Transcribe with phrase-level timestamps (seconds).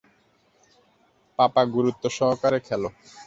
[1.39, 2.89] পাপা গুরুত্ব সহকারে খেলো।